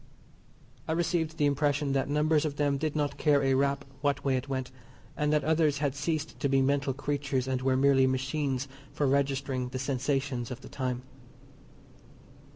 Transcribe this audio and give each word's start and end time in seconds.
I 0.87 0.93
received 0.93 1.37
the 1.37 1.45
impression 1.45 1.91
that 1.91 2.09
numbers 2.09 2.43
of 2.43 2.55
them 2.55 2.79
did 2.79 2.95
not 2.95 3.19
care 3.19 3.43
a 3.43 3.53
rap 3.53 3.85
what 4.01 4.25
way 4.25 4.35
it 4.35 4.49
went; 4.49 4.71
and 5.15 5.31
that 5.31 5.43
others 5.43 5.77
had 5.77 5.93
ceased 5.93 6.39
to 6.39 6.49
be 6.49 6.59
mental 6.59 6.91
creatures 6.95 7.47
and 7.47 7.61
were 7.61 7.77
merely 7.77 8.07
machines 8.07 8.67
for 8.91 9.05
registering 9.05 9.69
the 9.69 9.77
sensations 9.77 10.49
of 10.49 10.61
the 10.61 10.69
time. 10.69 11.03